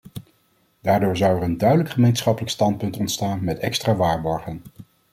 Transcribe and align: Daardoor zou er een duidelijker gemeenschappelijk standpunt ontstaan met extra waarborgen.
Daardoor 0.81 1.17
zou 1.17 1.37
er 1.37 1.43
een 1.43 1.57
duidelijker 1.57 1.93
gemeenschappelijk 1.95 2.51
standpunt 2.51 2.97
ontstaan 2.97 3.43
met 3.43 3.59
extra 3.59 3.95
waarborgen. 3.95 4.61